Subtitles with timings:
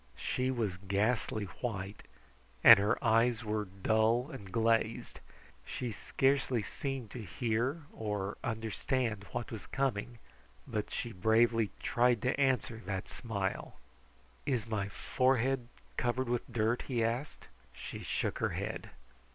[0.17, 2.01] She was ghastly white,
[2.63, 5.19] and her eyes were dull and glazed.
[5.63, 10.17] She scarcely seemed to hear or understand what was coming,
[10.65, 13.75] but she bravely tried to answer that smile.
[14.47, 15.67] "Is my forehead
[15.97, 17.45] covered with dirt?" he asked.
[17.71, 18.89] She shook her head.